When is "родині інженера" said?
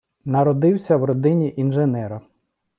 1.03-2.21